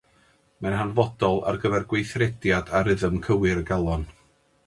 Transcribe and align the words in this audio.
Mae'n 0.65 0.75
hanfodol 0.77 1.35
ar 1.51 1.59
gyfer 1.65 1.85
gweithrediad 1.91 2.73
a 2.79 2.83
rhythm 2.87 3.23
cywir 3.27 3.63
y 3.65 3.67
galon. 3.71 4.09